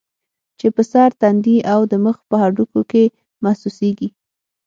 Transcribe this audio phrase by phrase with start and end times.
[0.59, 3.03] چې پۀ سر، تندي او د مخ پۀ هډوکو کې
[3.43, 4.09] محسوسيږي